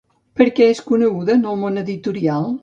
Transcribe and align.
Per 0.39 0.47
què 0.59 0.69
és 0.75 0.81
coneguda 0.87 1.35
en 1.41 1.45
el 1.53 1.61
món 1.65 1.79
editorial? 1.83 2.51